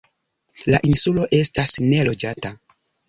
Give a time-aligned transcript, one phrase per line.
[0.71, 2.53] La insulo estas neloĝata.